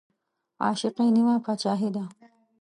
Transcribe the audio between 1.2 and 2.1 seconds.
باچاهي ده